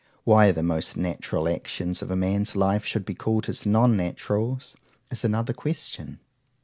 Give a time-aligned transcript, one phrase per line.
[0.27, 5.23] _—Why the most natural actions of a man's life should be called his Non naturals,—is
[5.23, 6.19] another question.